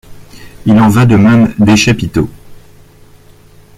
[0.65, 2.27] Il en va de même des chapiteaux.